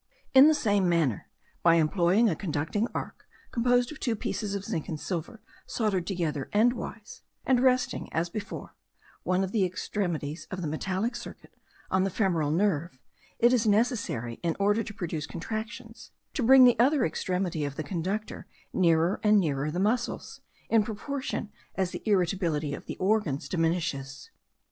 In 0.33 0.47
the 0.47 0.55
same 0.55 0.89
manner, 0.89 1.27
by 1.61 1.75
employing 1.75 2.27
a 2.27 2.35
conducting 2.35 2.87
arc 2.91 3.27
composed 3.51 3.91
of 3.91 3.99
two 3.99 4.15
pieces 4.15 4.55
of 4.55 4.65
zinc 4.65 4.89
and 4.89 4.99
silver 4.99 5.43
soldered 5.67 6.07
together 6.07 6.49
endways; 6.53 7.21
and 7.45 7.59
resting, 7.59 8.11
as 8.11 8.27
before, 8.27 8.75
one 9.21 9.43
of 9.43 9.51
the 9.51 9.63
extremities 9.63 10.47
of 10.49 10.63
the 10.63 10.67
metallic 10.67 11.15
circuit 11.15 11.53
on 11.91 12.03
the 12.03 12.09
femoral 12.09 12.49
nerve, 12.49 12.97
it 13.37 13.53
is 13.53 13.67
necessary, 13.67 14.39
in 14.41 14.55
order 14.59 14.81
to 14.81 14.91
produce 14.91 15.27
contractions, 15.27 16.09
to 16.33 16.41
bring 16.41 16.63
the 16.65 16.79
other 16.79 17.05
extremity 17.05 17.63
of 17.63 17.75
the 17.75 17.83
conductor 17.83 18.47
nearer 18.73 19.19
and 19.21 19.39
nearer 19.39 19.67
to 19.67 19.71
the 19.71 19.79
muscles, 19.79 20.41
in 20.67 20.81
proportion 20.83 21.51
as 21.75 21.91
the 21.91 22.01
irritability 22.09 22.73
of 22.73 22.87
the 22.87 22.97
organs 22.97 23.47
diminishes. 23.47 24.31